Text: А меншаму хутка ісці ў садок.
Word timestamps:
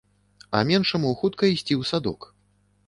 А 0.59 0.61
меншаму 0.69 1.13
хутка 1.21 1.43
ісці 1.53 1.73
ў 1.81 1.93
садок. 1.93 2.31